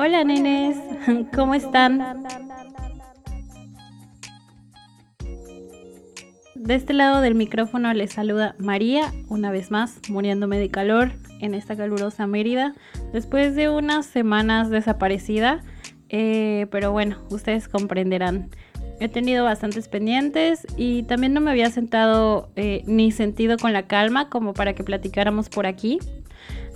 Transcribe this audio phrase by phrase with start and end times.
[0.00, 0.76] Hola nenes,
[1.34, 2.22] ¿cómo están?
[6.54, 11.52] De este lado del micrófono les saluda María, una vez más, muriéndome de calor en
[11.52, 12.74] esta calurosa Mérida,
[13.12, 15.64] después de unas semanas desaparecida,
[16.10, 18.50] eh, pero bueno, ustedes comprenderán.
[19.00, 23.88] He tenido bastantes pendientes y también no me había sentado eh, ni sentido con la
[23.88, 25.98] calma como para que platicáramos por aquí.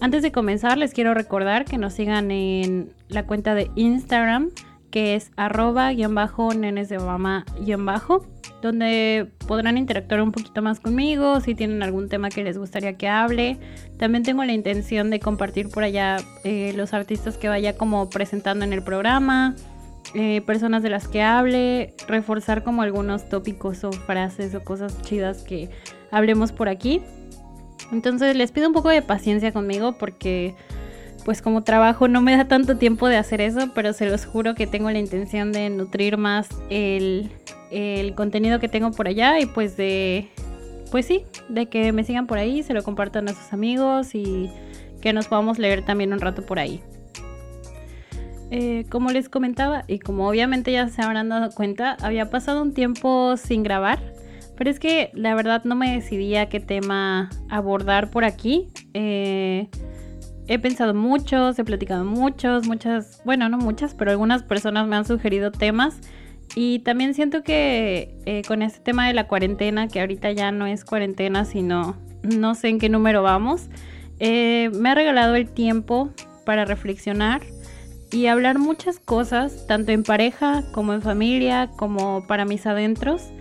[0.03, 4.51] Antes de comenzar les quiero recordar que nos sigan en la cuenta de Instagram
[4.91, 6.99] que es arroba-nenes de
[8.61, 13.07] donde podrán interactuar un poquito más conmigo, si tienen algún tema que les gustaría que
[13.07, 13.59] hable.
[13.97, 18.65] También tengo la intención de compartir por allá eh, los artistas que vaya como presentando
[18.65, 19.55] en el programa,
[20.15, 25.45] eh, personas de las que hable, reforzar como algunos tópicos o frases o cosas chidas
[25.45, 25.71] que
[26.11, 27.03] hablemos por aquí.
[27.91, 30.55] Entonces les pido un poco de paciencia conmigo porque
[31.25, 34.55] pues como trabajo no me da tanto tiempo de hacer eso, pero se los juro
[34.55, 37.31] que tengo la intención de nutrir más el,
[37.71, 40.29] el contenido que tengo por allá y pues de,
[40.91, 44.51] pues sí, de que me sigan por ahí, se lo compartan a sus amigos y
[45.01, 46.81] que nos podamos leer también un rato por ahí.
[48.51, 52.75] Eh, como les comentaba y como obviamente ya se habrán dado cuenta, había pasado un
[52.75, 54.12] tiempo sin grabar,
[54.63, 58.69] pero es que la verdad no me decidía qué tema abordar por aquí.
[58.95, 59.67] Eh,
[60.47, 65.05] he pensado muchos, he platicado muchos, muchas, bueno, no muchas, pero algunas personas me han
[65.05, 65.99] sugerido temas
[66.55, 70.69] y también siento que eh, con este tema de la cuarentena, que ahorita ya no
[70.69, 73.69] es cuarentena, sino no sé en qué número vamos,
[74.21, 76.13] eh, me ha regalado el tiempo
[76.47, 77.43] para reflexionar
[78.13, 83.33] y hablar muchas cosas, tanto en pareja como en familia, como para mis adentros,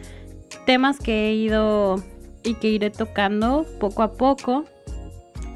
[0.66, 2.02] temas que he ido
[2.44, 4.66] y que iré tocando poco a poco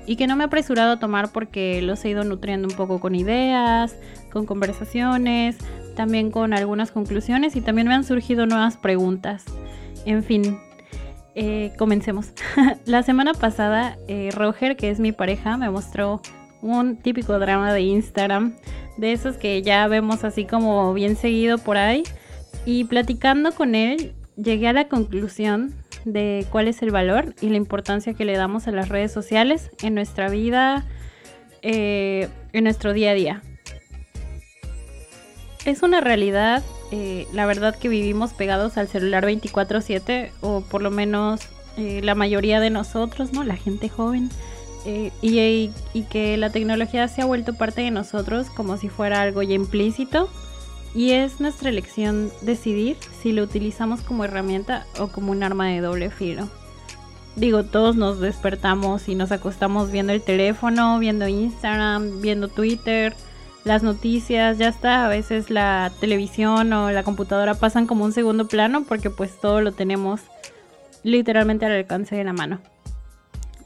[0.06, 3.00] y que no me he apresurado a tomar porque los he ido nutriendo un poco
[3.00, 3.96] con ideas,
[4.32, 5.58] con conversaciones,
[5.96, 9.46] también con algunas conclusiones y también me han surgido nuevas preguntas.
[10.06, 10.60] En fin,
[11.34, 12.32] eh, comencemos.
[12.86, 16.22] la semana pasada, eh, Roger, que es mi pareja, me mostró
[16.62, 18.56] un típico drama de Instagram,
[18.98, 22.04] de esos que ya vemos así como bien seguido por ahí.
[22.66, 25.74] Y platicando con él, llegué a la conclusión
[26.06, 29.72] de cuál es el valor y la importancia que le damos a las redes sociales
[29.82, 30.86] en nuestra vida,
[31.62, 33.42] eh, en nuestro día a día
[35.66, 40.92] es una realidad, eh, la verdad que vivimos pegados al celular 24/7 o por lo
[40.92, 41.42] menos
[41.78, 43.44] eh, la mayoría de nosotros, ¿no?
[43.44, 44.30] La gente joven.
[44.86, 49.22] Eh, y, y, que la tecnología se ha vuelto parte de nosotros como si fuera
[49.22, 50.30] algo ya implícito.
[50.96, 55.82] Y es nuestra elección decidir si lo utilizamos como herramienta o como un arma de
[55.82, 56.48] doble filo.
[57.36, 63.14] Digo, todos nos despertamos y nos acostamos viendo el teléfono, viendo Instagram, viendo Twitter,
[63.66, 68.48] las noticias, ya está, a veces la televisión o la computadora pasan como un segundo
[68.48, 70.22] plano porque pues todo lo tenemos
[71.04, 72.62] literalmente al alcance de la mano.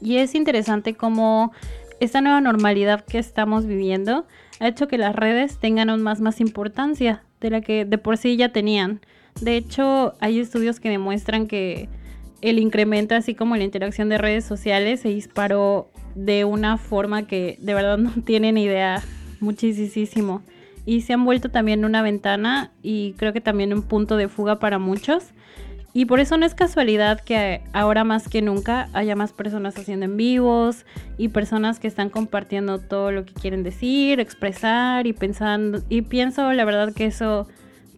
[0.00, 1.52] Y es interesante cómo
[2.00, 4.26] esta nueva normalidad que estamos viviendo
[4.58, 8.16] ha hecho que las redes tengan aún más, más importancia de la que de por
[8.16, 9.00] sí ya tenían.
[9.40, 11.88] De hecho, hay estudios que demuestran que
[12.40, 17.56] el incremento, así como la interacción de redes sociales, se disparó de una forma que
[17.60, 19.02] de verdad no tienen idea
[19.40, 20.42] muchísimo.
[20.86, 24.58] Y se han vuelto también una ventana y creo que también un punto de fuga
[24.58, 25.32] para muchos.
[25.92, 30.04] Y por eso no es casualidad que ahora más que nunca haya más personas haciendo
[30.04, 30.86] en vivos
[31.18, 35.80] y personas que están compartiendo todo lo que quieren decir, expresar y pensando.
[35.88, 37.48] Y pienso la verdad que eso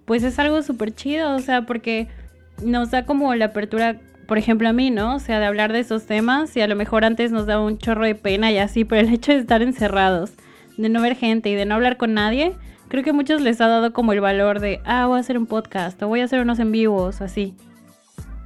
[0.07, 2.09] pues es algo súper chido, o sea, porque
[2.65, 5.17] nos da como la apertura, por ejemplo a mí, ¿no?
[5.17, 7.77] O sea, de hablar de esos temas y a lo mejor antes nos da un
[7.79, 10.33] chorro de pena y así, pero el hecho de estar encerrados
[10.79, 12.55] de no ver gente y de no hablar con nadie,
[12.89, 15.37] creo que a muchos les ha dado como el valor de, ah, voy a hacer
[15.37, 17.55] un podcast o voy a hacer unos en vivos, así.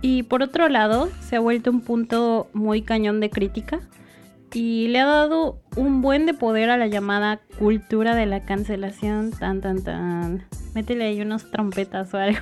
[0.03, 3.81] Y por otro lado, se ha vuelto un punto muy cañón de crítica
[4.53, 9.33] y le ha dado un buen de poder a la llamada cultura de la cancelación,
[9.33, 10.45] tan, tan, tan.
[10.75, 12.41] Métele ahí unos trompetas o algo.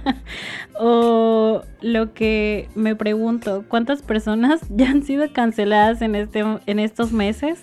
[0.80, 7.12] o lo que me pregunto, ¿cuántas personas ya han sido canceladas en, este, en estos
[7.12, 7.60] meses?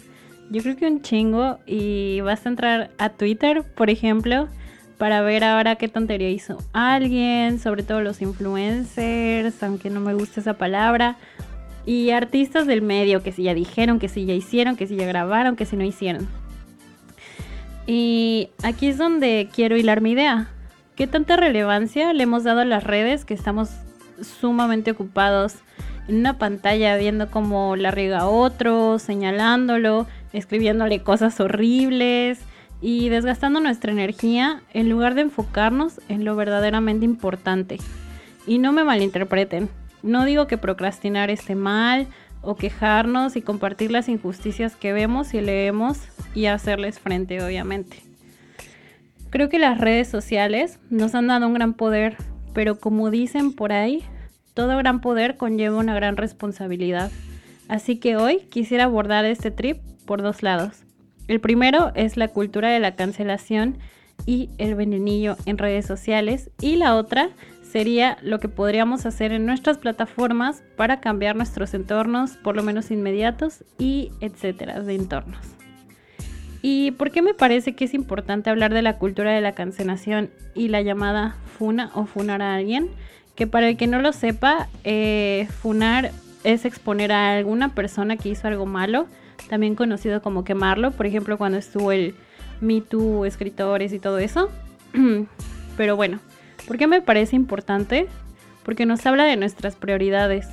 [0.50, 4.48] Yo creo que un chingo y vas a entrar a Twitter, por ejemplo,
[4.98, 10.42] para ver ahora qué tontería hizo alguien, sobre todo los influencers, aunque no me gusta
[10.42, 11.18] esa palabra,
[11.86, 15.06] y artistas del medio que si ya dijeron, que si ya hicieron, que si ya
[15.06, 16.28] grabaron, que si no hicieron.
[17.86, 20.48] Y aquí es donde quiero hilar mi idea.
[20.96, 23.70] ¿Qué tanta relevancia le hemos dado a las redes que estamos
[24.22, 25.56] sumamente ocupados
[26.08, 32.40] en una pantalla viendo cómo la riega otro, señalándolo, escribiéndole cosas horribles
[32.84, 37.78] y desgastando nuestra energía en lugar de enfocarnos en lo verdaderamente importante.
[38.46, 39.70] Y no me malinterpreten,
[40.04, 42.08] no digo que procrastinar esté mal
[42.42, 45.98] o quejarnos y compartir las injusticias que vemos y leemos
[46.36, 48.04] y hacerles frente, obviamente.
[49.30, 52.18] Creo que las redes sociales nos han dado un gran poder,
[52.54, 54.04] pero como dicen por ahí,
[54.54, 57.12] todo gran poder conlleva una gran responsabilidad.
[57.70, 60.83] Así que hoy quisiera abordar este trip por dos lados.
[61.28, 63.78] El primero es la cultura de la cancelación
[64.26, 67.30] y el venenillo en redes sociales y la otra
[67.74, 72.92] sería lo que podríamos hacer en nuestras plataformas para cambiar nuestros entornos, por lo menos
[72.92, 75.40] inmediatos y etcétera, de entornos.
[76.62, 80.30] ¿Y por qué me parece que es importante hablar de la cultura de la cancelación
[80.54, 82.90] y la llamada funa o funar a alguien?
[83.36, 86.12] Que para el que no lo sepa, eh, funar
[86.44, 89.08] es exponer a alguna persona que hizo algo malo,
[89.50, 92.16] también conocido como quemarlo, por ejemplo cuando estuvo el
[92.62, 94.50] Me Too, escritores y todo eso.
[95.78, 96.20] Pero bueno,
[96.68, 98.08] ¿Por qué me parece importante?
[98.64, 100.48] Porque nos habla de nuestras prioridades.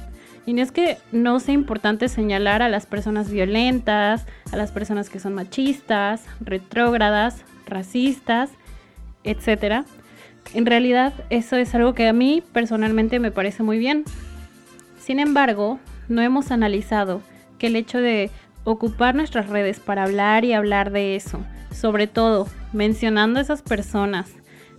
[0.46, 5.08] Y no es que no sea importante señalar a las personas violentas, a las personas
[5.08, 8.50] que son machistas, retrógradas, racistas,
[9.22, 9.84] etc.
[10.54, 14.04] En realidad eso es algo que a mí personalmente me parece muy bien.
[14.98, 15.78] Sin embargo,
[16.08, 17.22] no hemos analizado
[17.58, 18.30] que el hecho de
[18.64, 21.40] ocupar nuestras redes para hablar y hablar de eso,
[21.72, 24.34] sobre todo mencionando a esas personas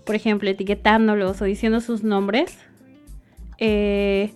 [0.06, 2.57] por ejemplo, etiquetándolos o diciendo sus nombres,
[3.60, 4.33] eh,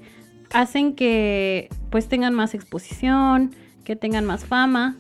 [0.54, 4.96] hacen que pues tengan más exposición, que tengan más fama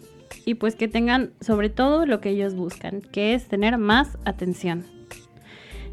[0.45, 4.85] y pues que tengan sobre todo lo que ellos buscan, que es tener más atención.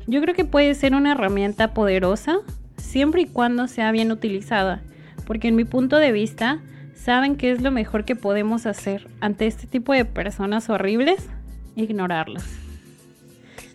[0.07, 2.39] Yo creo que puede ser una herramienta poderosa
[2.77, 4.83] siempre y cuando sea bien utilizada,
[5.27, 6.61] porque en mi punto de vista
[7.05, 11.29] saben que es lo mejor que podemos hacer ante este tipo de personas horribles,
[11.77, 12.63] ignorarlas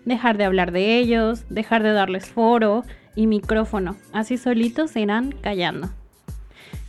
[0.08, 2.84] dejar de hablar de ellos, dejar de darles foro
[3.16, 5.90] y micrófono, así solitos se irán callando.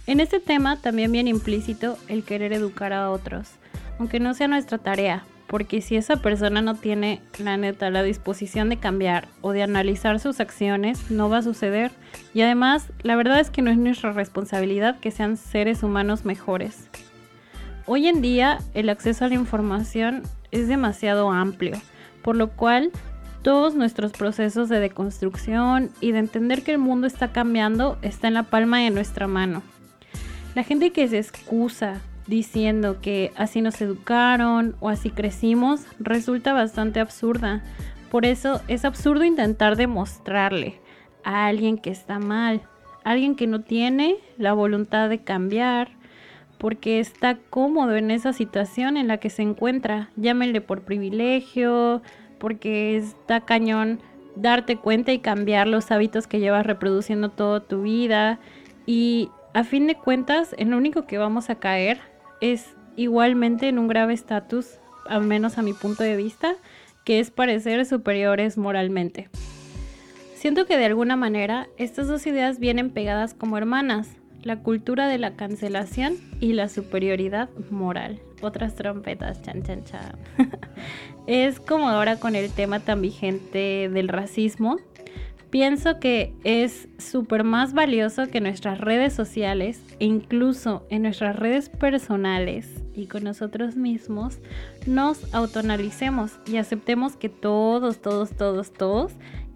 [0.07, 3.51] En este tema también viene implícito el querer educar a otros,
[3.99, 8.69] aunque no sea nuestra tarea, porque si esa persona no tiene la neta la disposición
[8.69, 11.91] de cambiar o de analizar sus acciones, no va a suceder.
[12.35, 16.91] Y además, la verdad es que no es nuestra responsabilidad que sean seres humanos mejores.
[17.87, 21.81] Hoy en día el acceso a la información es demasiado amplio,
[22.23, 22.91] por lo cual
[23.41, 28.35] todos nuestros procesos de deconstrucción y de entender que el mundo está cambiando está en
[28.35, 29.63] la palma de nuestra mano.
[30.55, 37.01] La gente que se excusa diciendo que así nos educaron o así crecimos resulta bastante
[37.01, 37.65] absurda.
[38.11, 40.81] Por eso es absurdo intentar demostrarle
[41.25, 42.63] a alguien que está mal,
[43.03, 45.89] alguien que no tiene la voluntad de cambiar,
[46.59, 50.11] porque está cómodo en esa situación en la que se encuentra.
[50.17, 52.03] Llámenle por privilegio,
[52.39, 54.01] porque está cañón
[54.37, 58.39] darte cuenta y cambiar los hábitos que llevas reproduciendo toda tu vida.
[58.87, 62.01] Y a fin de cuentas, el único que vamos a caer
[62.41, 66.55] es igualmente en un grave estatus, al menos a mi punto de vista,
[67.05, 69.29] que es parecer superiores moralmente.
[70.35, 74.09] Siento que de alguna manera estas dos ideas vienen pegadas como hermanas,
[74.43, 78.21] la cultura de la cancelación y la superioridad moral.
[78.41, 80.17] Otras trompetas, chan, chan, chan.
[81.27, 84.79] es como ahora con el tema tan vigente del racismo.
[85.51, 91.71] Pienso que es súper más valioso que nuestras redes sociales e incluso en nuestras redes
[91.71, 94.41] personales y con nosotros mismos
[94.87, 99.13] nos autoanalicemos y aceptemos que todos, todos, todos, todos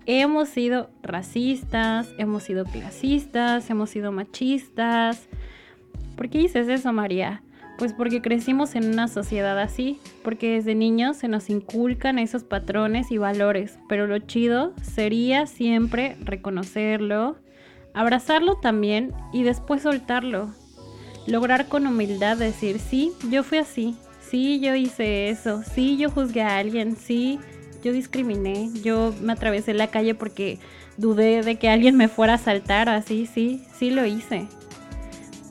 [0.06, 5.28] hemos sido racistas, hemos sido clasistas, hemos sido machistas.
[6.16, 7.42] ¿Por qué dices eso, María?
[7.82, 13.10] Pues porque crecimos en una sociedad así, porque desde niños se nos inculcan esos patrones
[13.10, 17.34] y valores, pero lo chido sería siempre reconocerlo,
[17.92, 20.54] abrazarlo también y después soltarlo.
[21.26, 23.96] Lograr con humildad decir, sí, yo fui así,
[24.30, 27.40] sí, yo hice eso, sí, yo juzgué a alguien, sí,
[27.82, 30.60] yo discriminé, yo me atravesé la calle porque
[30.98, 34.46] dudé de que alguien me fuera a saltar, así, sí, sí lo hice.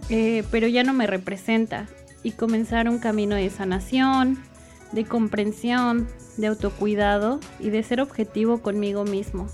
[0.09, 1.87] Eh, pero ya no me representa.
[2.23, 4.37] Y comenzar un camino de sanación,
[4.91, 9.47] de comprensión, de autocuidado y de ser objetivo conmigo mismo.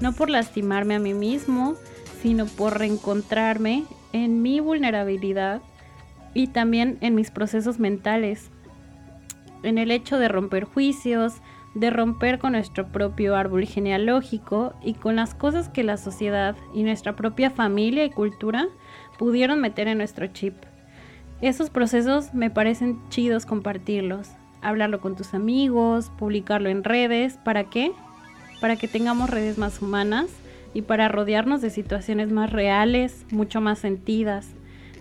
[0.00, 1.74] No por lastimarme a mí mismo,
[2.22, 5.62] sino por reencontrarme en mi vulnerabilidad
[6.34, 8.50] y también en mis procesos mentales,
[9.62, 11.34] en el hecho de romper juicios,
[11.74, 16.82] de romper con nuestro propio árbol genealógico y con las cosas que la sociedad y
[16.82, 18.68] nuestra propia familia y cultura
[19.18, 20.54] pudieron meter en nuestro chip.
[21.42, 24.28] Esos procesos me parecen chidos compartirlos.
[24.60, 27.36] hablarlo con tus amigos, publicarlo en redes.
[27.44, 27.90] ¿Para qué?
[28.60, 30.26] Para que tengamos redes más humanas
[30.72, 34.50] y para rodearnos de situaciones más reales, mucho más sentidas.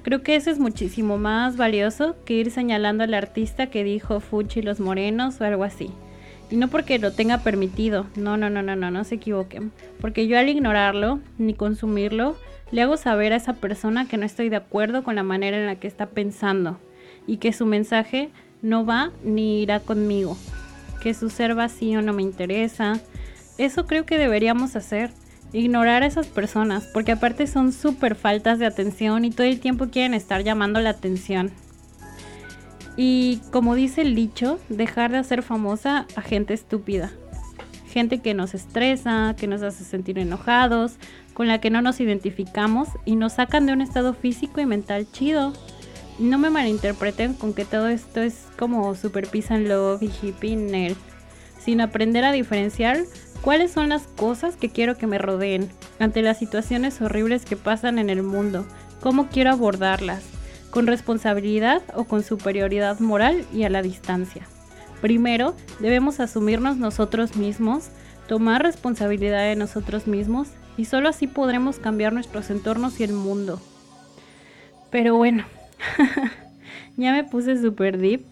[0.01, 4.63] Creo que eso es muchísimo más valioso que ir señalando al artista que dijo Fuchi
[4.63, 5.91] los morenos o algo así.
[6.49, 9.71] Y no porque lo tenga permitido, no, no, no, no, no, no se equivoquen.
[10.01, 12.35] Porque yo al ignorarlo ni consumirlo,
[12.71, 15.65] le hago saber a esa persona que no estoy de acuerdo con la manera en
[15.65, 16.79] la que está pensando
[17.27, 18.29] y que su mensaje
[18.61, 20.37] no va ni irá conmigo,
[21.01, 22.99] que su ser vacío no me interesa.
[23.57, 25.11] Eso creo que deberíamos hacer,
[25.51, 29.89] ignorar a esas personas, porque aparte son súper faltas de atención y todo el tiempo
[29.89, 31.51] quieren estar llamando la atención.
[32.95, 37.11] Y como dice el dicho, dejar de hacer famosa a gente estúpida.
[37.87, 40.93] Gente que nos estresa, que nos hace sentir enojados,
[41.41, 45.07] con la que no nos identificamos y nos sacan de un estado físico y mental
[45.11, 45.53] chido.
[46.19, 50.55] No me malinterpreten con que todo esto es como super peace and love y hippie
[50.55, 50.97] nerd,
[51.59, 52.99] sino aprender a diferenciar
[53.41, 55.67] cuáles son las cosas que quiero que me rodeen
[55.97, 58.63] ante las situaciones horribles que pasan en el mundo,
[58.99, 60.21] cómo quiero abordarlas,
[60.69, 64.45] con responsabilidad o con superioridad moral y a la distancia.
[65.01, 67.89] Primero, debemos asumirnos nosotros mismos,
[68.27, 73.61] tomar responsabilidad de nosotros mismos y solo así podremos cambiar nuestros entornos y el mundo.
[74.89, 75.45] Pero bueno,
[76.97, 78.23] ya me puse super deep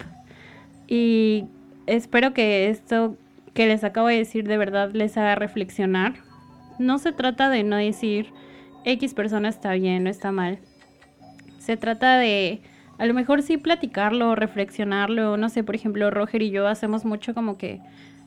[0.88, 1.46] y
[1.88, 3.16] espero que esto
[3.54, 6.14] que les acabo de decir de verdad les haga reflexionar.
[6.78, 8.28] No se trata de no decir
[8.86, 10.60] X persona está bien o está mal.
[11.60, 12.62] Se trata de
[12.98, 17.34] a lo mejor sí platicarlo, reflexionarlo, no sé, por ejemplo, Roger y yo hacemos mucho
[17.34, 17.80] como que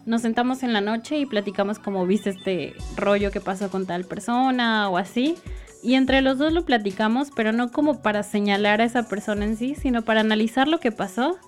[0.07, 4.05] nos sentamos en la noche y platicamos como viste este rollo que pasó con tal
[4.05, 5.37] persona o así.
[5.83, 9.57] Y entre los dos lo platicamos, pero no como para señalar a esa persona en
[9.57, 11.39] sí, sino para analizar lo que pasó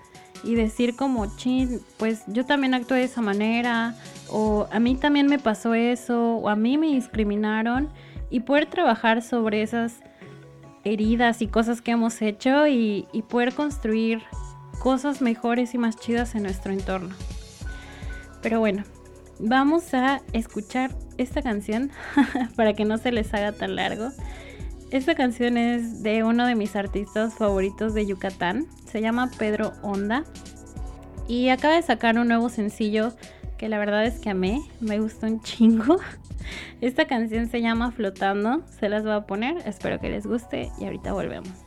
[0.43, 3.95] y decir como, chin, pues yo también actué de esa manera,
[4.29, 7.89] o a mí también me pasó eso, o a mí me discriminaron,
[8.29, 10.01] y poder trabajar sobre esas
[10.83, 14.23] heridas y cosas que hemos hecho y, y poder construir
[14.81, 17.15] cosas mejores y más chidas en nuestro entorno.
[18.45, 18.85] Pero bueno,
[19.39, 21.91] vamos a escuchar esta canción
[22.57, 24.11] para que no se les haga tan largo.
[24.91, 28.67] Esta canción es de uno de mis artistas favoritos de Yucatán.
[28.85, 30.25] Se llama Pedro Onda.
[31.27, 33.15] Y acaba de sacar un nuevo sencillo
[33.57, 34.61] que la verdad es que amé.
[34.79, 35.97] Me gustó un chingo.
[36.83, 38.63] Esta canción se llama Flotando.
[38.79, 39.57] Se las voy a poner.
[39.67, 41.64] Espero que les guste y ahorita volvemos.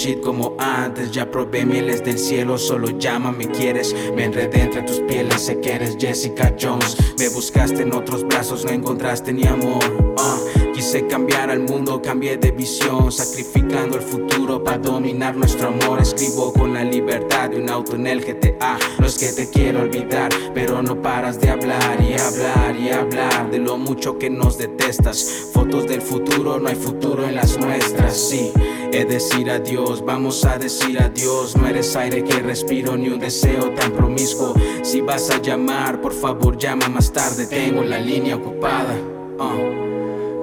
[0.00, 1.10] Shit como antes.
[1.10, 3.94] Ya probé miles del cielo, solo llama, me quieres.
[4.16, 6.96] Me enredé entre tus pieles, sé que eres Jessica Jones.
[7.18, 9.84] Me buscaste en otros brazos, no encontraste ni amor.
[10.16, 16.00] Uh Quise cambiar al mundo, cambié de visión, sacrificando el futuro para dominar nuestro amor.
[16.00, 18.78] Escribo con la libertad de un auto en el GTA.
[18.98, 23.50] No es que te quiero olvidar, pero no paras de hablar y hablar y hablar
[23.50, 25.50] de lo mucho que nos detestas.
[25.52, 28.50] Fotos del futuro, no hay futuro en las nuestras, sí.
[28.92, 31.56] Es decir adiós, vamos a decir adiós.
[31.56, 34.54] No eres aire que respiro ni un deseo tan promiscuo.
[34.82, 37.46] Si vas a llamar, por favor llama más tarde.
[37.46, 38.94] Tengo la línea ocupada.
[39.38, 39.80] Uh.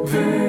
[0.10, 0.48] Bueno,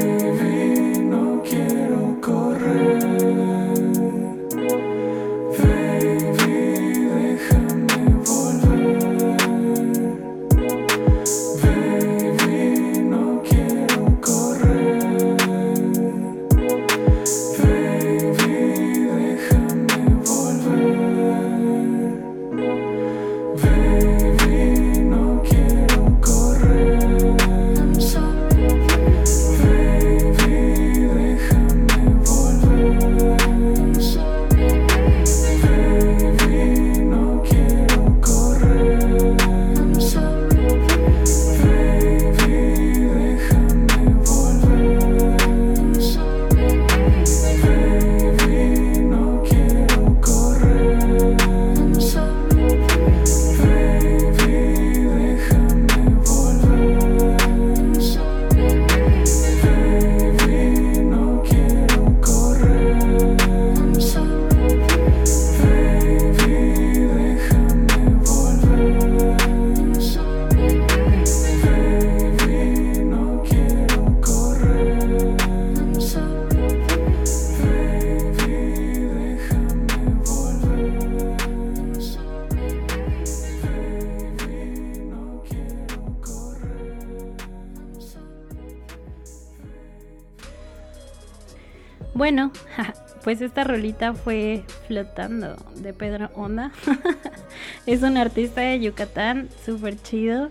[93.38, 96.72] pues esta rolita fue Flotando de Pedro Onda.
[97.86, 100.50] es un artista de Yucatán, súper chido,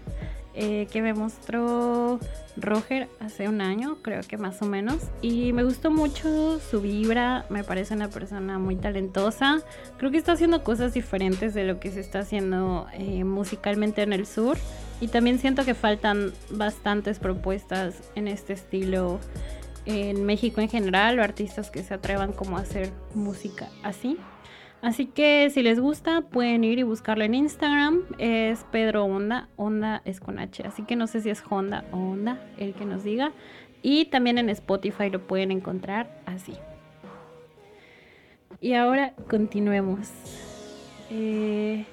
[0.53, 2.17] eh, que me mostró
[2.56, 5.00] Roger hace un año, creo que más o menos.
[5.21, 9.62] Y me gustó mucho su vibra, me parece una persona muy talentosa.
[9.97, 14.13] Creo que está haciendo cosas diferentes de lo que se está haciendo eh, musicalmente en
[14.13, 14.58] el sur.
[15.02, 19.19] Y también siento que faltan bastantes propuestas en este estilo
[19.88, 24.17] en México en general o artistas que se atrevan como a hacer música así.
[24.82, 28.04] Así que si les gusta pueden ir y buscarlo en Instagram.
[28.17, 29.47] Es Pedro Honda.
[29.56, 30.63] Honda es con H.
[30.67, 33.32] Así que no sé si es Honda o Honda el que nos diga.
[33.82, 36.54] Y también en Spotify lo pueden encontrar así.
[38.60, 40.12] Y ahora continuemos.
[41.10, 41.86] Eh,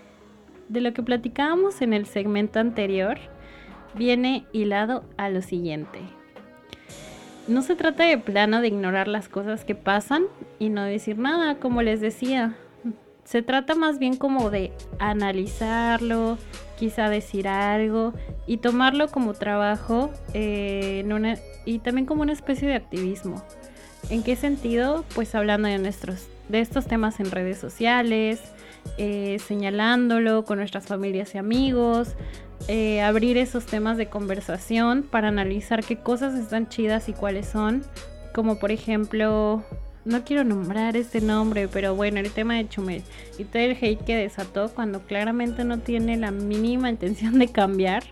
[0.68, 3.18] de lo que platicábamos en el segmento anterior,
[3.94, 6.00] viene hilado a lo siguiente
[7.48, 10.24] no se trata de plano de ignorar las cosas que pasan
[10.59, 12.57] y no decir nada, como les decía.
[13.24, 16.37] Se trata más bien como de analizarlo,
[16.78, 18.12] quizá decir algo
[18.46, 21.04] y tomarlo como trabajo eh,
[21.64, 23.42] y también como una especie de activismo.
[24.11, 25.04] ¿En qué sentido?
[25.14, 28.42] Pues hablando de, nuestros, de estos temas en redes sociales,
[28.98, 32.14] eh, señalándolo con nuestras familias y amigos,
[32.66, 37.83] eh, abrir esos temas de conversación para analizar qué cosas están chidas y cuáles son.
[38.33, 39.62] Como por ejemplo,
[40.05, 43.03] no quiero nombrar este nombre, pero bueno, el tema de Chumel
[43.38, 48.05] y todo el hate que desató cuando claramente no tiene la mínima intención de cambiar.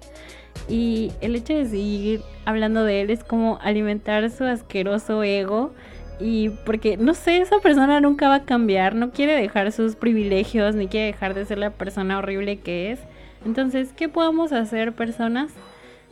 [0.68, 5.72] Y el hecho de seguir hablando de él es como alimentar su asqueroso ego.
[6.20, 10.74] Y porque, no sé, esa persona nunca va a cambiar, no quiere dejar sus privilegios,
[10.74, 13.00] ni quiere dejar de ser la persona horrible que es.
[13.44, 15.52] Entonces, ¿qué podemos hacer personas?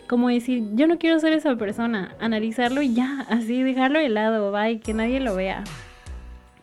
[0.09, 4.53] Como decir, yo no quiero ser esa persona, analizarlo y ya, así dejarlo de lado,
[4.69, 5.63] y que nadie lo vea.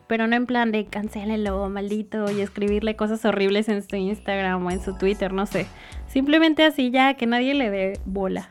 [0.08, 4.72] Pero no en plan de cancélenlo, maldito, y escribirle cosas horribles en su Instagram o
[4.72, 5.66] en su Twitter, no sé.
[6.08, 8.50] Simplemente así ya, que nadie le dé bola.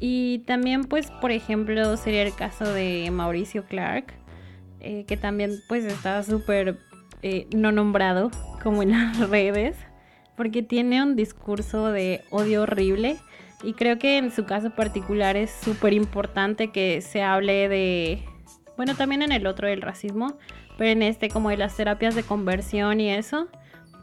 [0.00, 4.12] Y también, pues, por ejemplo, sería el caso de Mauricio Clark,
[4.80, 6.78] eh, que también, pues, está súper
[7.22, 8.30] eh, no nombrado
[8.62, 9.76] como en las redes
[10.36, 13.18] porque tiene un discurso de odio horrible
[13.62, 18.22] y creo que en su caso particular es súper importante que se hable de,
[18.76, 20.36] bueno, también en el otro del racismo,
[20.76, 23.48] pero en este como de las terapias de conversión y eso.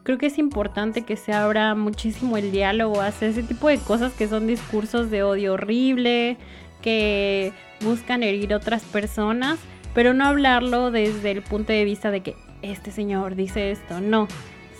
[0.03, 4.13] Creo que es importante que se abra muchísimo el diálogo hacia ese tipo de cosas
[4.13, 6.37] que son discursos de odio horrible,
[6.81, 9.59] que buscan herir a otras personas,
[9.93, 14.27] pero no hablarlo desde el punto de vista de que este señor dice esto, no,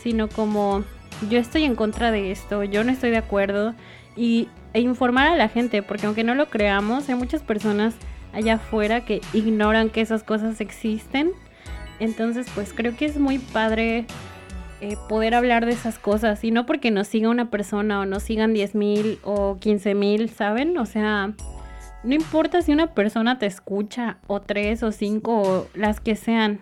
[0.02, 0.84] sino como
[1.30, 3.74] yo estoy en contra de esto, yo no estoy de acuerdo
[4.16, 7.96] y e informar a la gente, porque aunque no lo creamos, hay muchas personas
[8.34, 11.32] allá afuera que ignoran que esas cosas existen.
[12.00, 14.06] Entonces, pues creo que es muy padre
[14.82, 16.44] eh, poder hablar de esas cosas.
[16.44, 20.30] Y no porque nos siga una persona o nos sigan 10 mil o 15 mil,
[20.30, 20.78] ¿saben?
[20.78, 21.34] O sea,
[22.04, 26.62] no importa si una persona te escucha o tres o cinco o las que sean.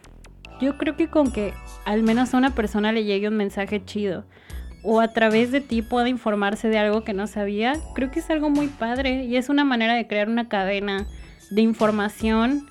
[0.59, 1.53] Yo creo que con que
[1.85, 4.25] al menos a una persona le llegue un mensaje chido
[4.83, 8.29] o a través de ti pueda informarse de algo que no sabía, creo que es
[8.29, 11.07] algo muy padre y es una manera de crear una cadena
[11.49, 12.69] de información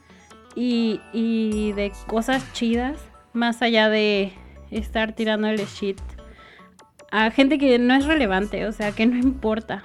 [0.54, 2.98] y, y de cosas chidas
[3.32, 4.32] más allá de
[4.70, 6.00] estar tirando el shit
[7.10, 9.84] a gente que no es relevante, o sea, que no importa.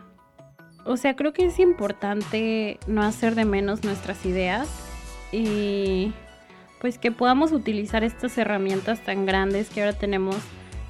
[0.86, 4.68] O sea, creo que es importante no hacer de menos nuestras ideas
[5.32, 6.14] y
[6.80, 10.36] pues que podamos utilizar estas herramientas tan grandes que ahora tenemos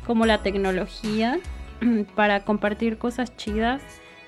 [0.06, 1.40] como la tecnología
[2.16, 3.82] para compartir cosas chidas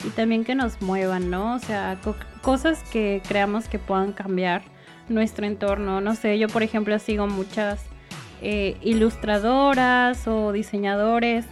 [0.05, 1.55] y también que nos muevan, ¿no?
[1.55, 1.97] O sea,
[2.41, 4.63] cosas que creamos que puedan cambiar
[5.09, 6.01] nuestro entorno.
[6.01, 7.85] No sé, yo por ejemplo sigo muchas
[8.41, 11.45] eh, ilustradoras o diseñadores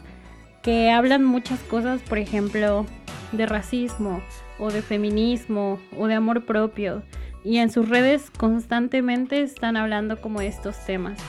[0.62, 2.86] que hablan muchas cosas, por ejemplo,
[3.31, 4.21] de racismo
[4.60, 7.03] o de feminismo o de amor propio.
[7.43, 11.19] Y en sus redes constantemente están hablando como estos temas.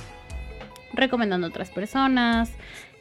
[0.95, 2.51] Recomendando a otras personas,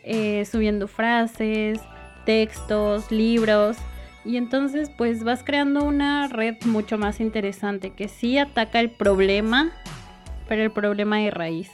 [0.03, 1.79] eh, subiendo frases,
[2.25, 3.77] textos, libros.
[4.23, 9.71] Y entonces pues vas creando una red mucho más interesante que sí ataca el problema,
[10.47, 11.69] pero el problema de raíz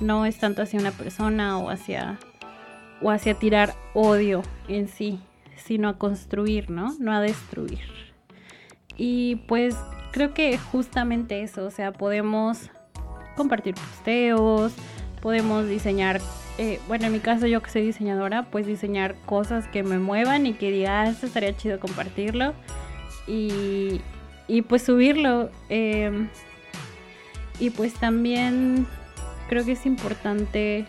[0.00, 2.18] no es tanto hacia una persona o hacia
[3.02, 5.20] o hacia tirar odio en sí,
[5.56, 6.94] sino a construir, ¿no?
[6.98, 7.80] No a destruir.
[8.96, 9.76] Y pues
[10.12, 12.70] creo que justamente eso, o sea, podemos
[13.36, 14.74] compartir posteos,
[15.20, 16.20] podemos diseñar,
[16.58, 20.46] eh, bueno, en mi caso yo que soy diseñadora, pues diseñar cosas que me muevan
[20.46, 22.54] y que diga, ah, esto estaría chido compartirlo.
[23.26, 24.00] Y,
[24.68, 25.50] pues subirlo.
[25.68, 26.28] Em,
[27.60, 28.86] y pues también
[29.48, 30.86] creo que es importante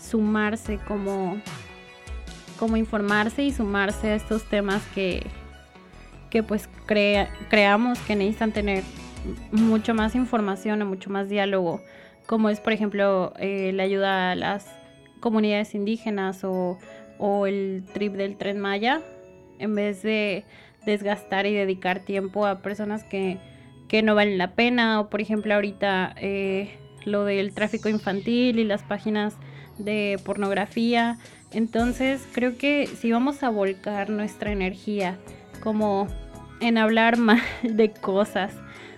[0.00, 1.40] sumarse como,
[2.58, 5.26] como informarse y sumarse a estos temas que,
[6.30, 8.82] que pues creamos que necesitan tener
[9.52, 11.80] mucho más información o mucho más diálogo,
[12.26, 14.66] como es por ejemplo eh, la ayuda a las
[15.20, 16.78] comunidades indígenas o,
[17.18, 19.00] o el trip del tren Maya,
[19.58, 20.44] en vez de
[20.84, 23.38] desgastar y dedicar tiempo a personas que,
[23.88, 28.64] que no valen la pena, o por ejemplo ahorita eh, lo del tráfico infantil y
[28.64, 29.36] las páginas
[29.78, 31.18] de pornografía.
[31.52, 35.18] Entonces creo que si vamos a volcar nuestra energía
[35.60, 36.08] como
[36.60, 38.52] en hablar mal de cosas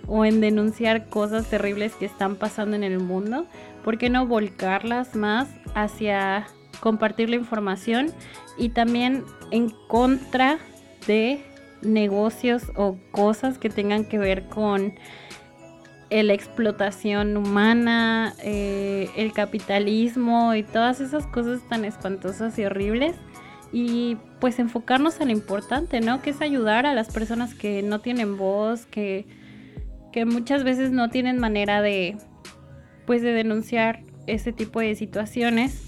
[0.07, 3.47] o en denunciar cosas terribles que están pasando en el mundo,
[3.85, 6.47] ¿por qué no volcarlas más hacia
[6.81, 8.12] compartir la información
[8.59, 10.59] y también en contra
[11.07, 11.40] de
[11.83, 14.95] negocios o cosas que tengan que ver con
[16.11, 23.16] la explotación humana, eh, el capitalismo y todas esas cosas tan espantosas y horribles.
[23.73, 26.23] Y pues enfocarnos en lo importante, ¿no?
[26.23, 29.27] Que es ayudar a las personas que no tienen voz, que,
[30.12, 32.16] que muchas veces no tienen manera de,
[33.07, 35.83] pues, de denunciar ese tipo de situaciones.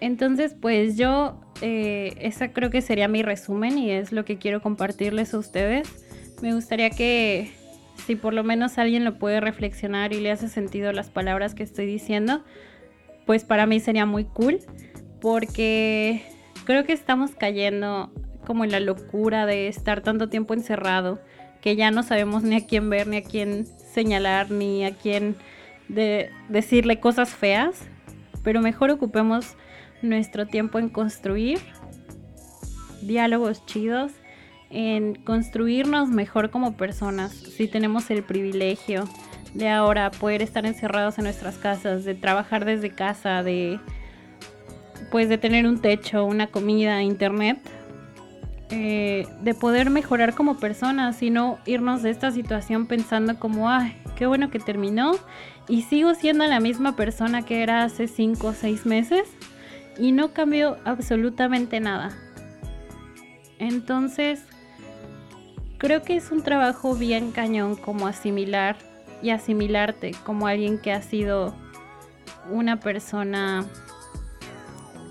[0.00, 4.60] Entonces, pues yo, eh, esa creo que sería mi resumen y es lo que quiero
[4.60, 5.88] compartirles a ustedes.
[6.42, 7.50] Me gustaría que
[8.06, 11.62] si por lo menos alguien lo puede reflexionar y le hace sentido las palabras que
[11.62, 12.44] estoy diciendo,
[13.24, 14.60] pues para mí sería muy cool,
[15.20, 16.22] porque
[16.64, 18.12] creo que estamos cayendo
[18.46, 21.20] como en la locura de estar tanto tiempo encerrado,
[21.64, 25.34] que ya no sabemos ni a quién ver, ni a quién señalar, ni a quién
[25.88, 27.88] de decirle cosas feas,
[28.42, 29.56] pero mejor ocupemos
[30.02, 31.60] nuestro tiempo en construir
[33.00, 34.12] diálogos chidos
[34.68, 39.04] en construirnos mejor como personas, si tenemos el privilegio
[39.54, 43.80] de ahora poder estar encerrados en nuestras casas, de trabajar desde casa, de
[45.10, 47.58] pues de tener un techo, una comida, internet,
[48.76, 53.96] eh, de poder mejorar como personas y no irnos de esta situación pensando como, ay,
[54.16, 55.12] qué bueno que terminó
[55.68, 59.28] y sigo siendo la misma persona que era hace 5 o 6 meses
[59.96, 62.18] y no cambió absolutamente nada.
[63.60, 64.42] Entonces,
[65.78, 68.76] creo que es un trabajo bien cañón como asimilar
[69.22, 71.54] y asimilarte como alguien que ha sido
[72.50, 73.64] una persona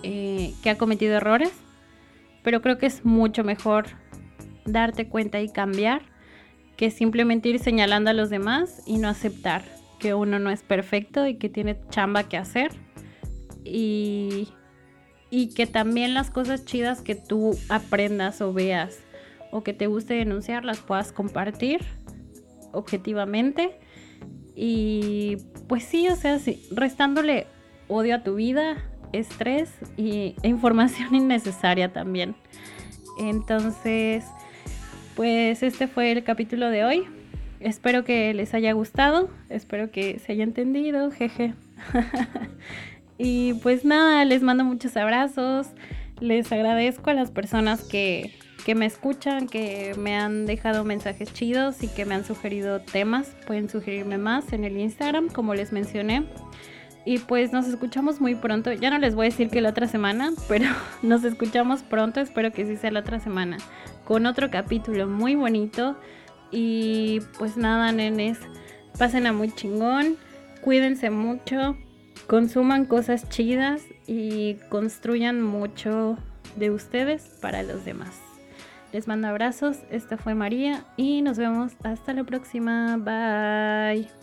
[0.04, 1.54] eh, que ha cometido errores,
[2.43, 3.88] pero creo que es mucho mejor
[4.65, 6.03] darte cuenta y cambiar
[6.77, 9.63] que simplemente ir señalando a los demás y no aceptar
[9.99, 12.71] que uno no es perfecto y que tiene chamba que hacer
[13.63, 14.49] y,
[15.29, 18.99] y que también las cosas chidas que tú aprendas o veas
[19.51, 21.82] o que te guste denunciar las puedas compartir
[22.71, 23.79] objetivamente.
[24.56, 27.47] Y pues sí, o sea, sí, restándole
[27.88, 32.36] odio a tu vida, estrés y, e información innecesaria también.
[33.19, 34.26] Entonces,
[35.15, 37.06] pues este fue el capítulo de hoy.
[37.60, 41.54] Espero que les haya gustado, espero que se haya entendido, jeje.
[43.17, 45.67] y pues nada, les mando muchos abrazos,
[46.19, 48.34] les agradezco a las personas que,
[48.65, 53.36] que me escuchan, que me han dejado mensajes chidos y que me han sugerido temas.
[53.47, 56.26] Pueden sugerirme más en el Instagram, como les mencioné.
[57.05, 58.71] Y pues nos escuchamos muy pronto.
[58.71, 60.65] Ya no les voy a decir que la otra semana, pero
[61.01, 62.19] nos escuchamos pronto.
[62.21, 63.57] Espero que sí sea la otra semana.
[64.05, 65.97] Con otro capítulo muy bonito.
[66.51, 68.37] Y pues nada, nenes,
[68.99, 70.17] pasen a muy chingón,
[70.61, 71.75] cuídense mucho,
[72.27, 76.15] consuman cosas chidas y construyan mucho
[76.55, 78.21] de ustedes para los demás.
[78.91, 82.97] Les mando abrazos, esta fue María y nos vemos hasta la próxima.
[82.97, 84.22] Bye.